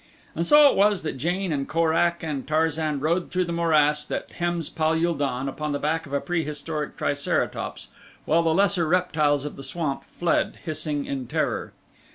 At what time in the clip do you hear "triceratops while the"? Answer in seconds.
6.97-8.51